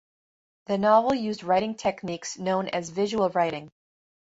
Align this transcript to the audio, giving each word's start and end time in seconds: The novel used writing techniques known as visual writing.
The 0.65 0.79
novel 0.79 1.13
used 1.13 1.43
writing 1.43 1.75
techniques 1.75 2.39
known 2.39 2.69
as 2.69 2.89
visual 2.89 3.29
writing. 3.29 3.69